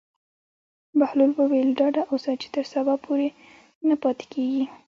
[0.99, 3.27] بهلول وویل: ډاډه اوسه چې تر سبا پورې
[3.87, 4.63] نه پاتې کېږي.